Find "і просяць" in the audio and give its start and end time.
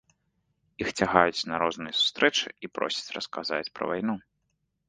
2.67-3.13